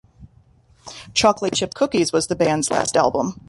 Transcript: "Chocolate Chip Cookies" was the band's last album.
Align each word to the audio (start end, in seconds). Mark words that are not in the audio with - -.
"Chocolate 1.13 1.53
Chip 1.53 1.75
Cookies" 1.75 2.11
was 2.11 2.25
the 2.25 2.35
band's 2.35 2.71
last 2.71 2.97
album. 2.97 3.39